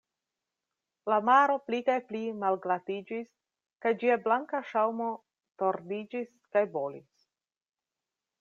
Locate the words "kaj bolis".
6.57-7.31